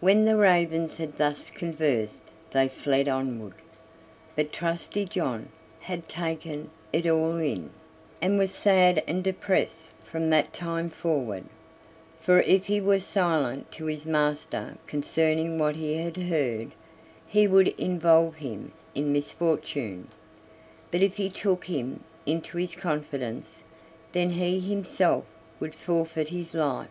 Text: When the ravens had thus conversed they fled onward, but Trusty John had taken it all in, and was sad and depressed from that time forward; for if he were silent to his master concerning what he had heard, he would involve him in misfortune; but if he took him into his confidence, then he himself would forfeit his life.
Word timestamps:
When 0.00 0.24
the 0.24 0.34
ravens 0.36 0.96
had 0.96 1.16
thus 1.16 1.48
conversed 1.48 2.24
they 2.50 2.66
fled 2.66 3.06
onward, 3.06 3.52
but 4.34 4.52
Trusty 4.52 5.04
John 5.04 5.48
had 5.78 6.08
taken 6.08 6.70
it 6.92 7.06
all 7.06 7.36
in, 7.36 7.70
and 8.20 8.36
was 8.36 8.50
sad 8.50 9.00
and 9.06 9.22
depressed 9.22 9.92
from 10.02 10.28
that 10.30 10.52
time 10.52 10.90
forward; 10.90 11.44
for 12.20 12.40
if 12.40 12.64
he 12.66 12.80
were 12.80 12.98
silent 12.98 13.70
to 13.70 13.84
his 13.86 14.06
master 14.06 14.76
concerning 14.88 15.56
what 15.56 15.76
he 15.76 15.94
had 15.98 16.16
heard, 16.16 16.72
he 17.28 17.46
would 17.46 17.68
involve 17.78 18.38
him 18.38 18.72
in 18.96 19.12
misfortune; 19.12 20.08
but 20.90 21.00
if 21.00 21.14
he 21.16 21.30
took 21.30 21.66
him 21.66 22.02
into 22.26 22.58
his 22.58 22.74
confidence, 22.74 23.62
then 24.14 24.30
he 24.30 24.58
himself 24.58 25.24
would 25.60 25.76
forfeit 25.76 26.30
his 26.30 26.54
life. 26.54 26.88